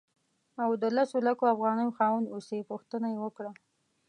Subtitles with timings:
[0.63, 3.51] او د لسو لکو افغانیو خاوند اوسې پوښتنه یې وکړه.